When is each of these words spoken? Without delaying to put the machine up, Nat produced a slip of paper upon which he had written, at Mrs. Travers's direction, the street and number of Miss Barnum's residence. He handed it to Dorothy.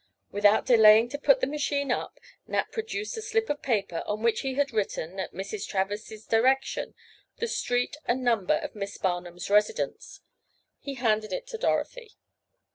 Without 0.31 0.65
delaying 0.65 1.09
to 1.09 1.19
put 1.19 1.41
the 1.41 1.45
machine 1.45 1.91
up, 1.91 2.19
Nat 2.47 2.71
produced 2.71 3.15
a 3.17 3.21
slip 3.21 3.51
of 3.51 3.61
paper 3.61 3.97
upon 3.97 4.23
which 4.23 4.39
he 4.39 4.55
had 4.55 4.73
written, 4.73 5.19
at 5.19 5.31
Mrs. 5.31 5.67
Travers's 5.67 6.25
direction, 6.25 6.95
the 7.37 7.47
street 7.47 7.97
and 8.05 8.23
number 8.23 8.55
of 8.55 8.73
Miss 8.73 8.97
Barnum's 8.97 9.51
residence. 9.51 10.21
He 10.79 10.95
handed 10.95 11.31
it 11.31 11.45
to 11.49 11.57
Dorothy. 11.59 12.13